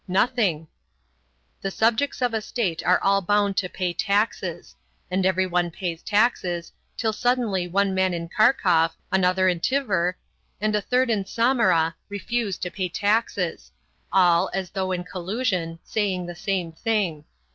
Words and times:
"Nothing." 0.07 0.67
The 1.61 1.69
subjects 1.69 2.23
of 2.23 2.33
a 2.33 2.41
state 2.41 2.83
are 2.83 2.99
all 3.03 3.21
bound 3.21 3.55
to 3.57 3.69
pay 3.69 3.93
taxes. 3.93 4.75
And 5.11 5.27
everyone 5.27 5.69
pays 5.69 6.01
taxes, 6.01 6.71
till 6.97 7.13
suddenly 7.13 7.67
one 7.67 7.93
man 7.93 8.11
in 8.11 8.27
Kharkov, 8.27 8.95
another 9.11 9.47
in 9.47 9.59
Tver, 9.59 10.15
and 10.59 10.75
a 10.75 10.81
third 10.81 11.11
in 11.11 11.23
Samara 11.27 11.95
refuse 12.09 12.57
to 12.57 12.71
pay 12.71 12.89
taxes 12.89 13.71
all, 14.11 14.49
as 14.55 14.71
though 14.71 14.91
in 14.91 15.03
collusion, 15.03 15.77
saying 15.83 16.25
the 16.25 16.33
same 16.35 16.71
thing. 16.71 17.25